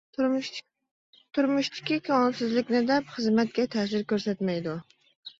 [1.37, 4.75] تۇرمۇشتىكى كۆڭۈلسىزلىكنى دەپ خىزمەتكە تەسىر كۆرسەتمەيدۇ.